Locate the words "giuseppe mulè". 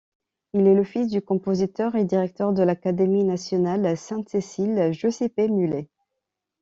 4.93-5.89